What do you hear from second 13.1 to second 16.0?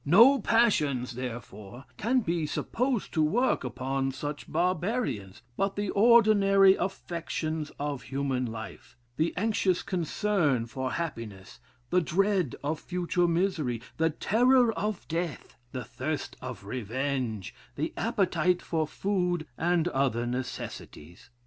misery, the terror of death, the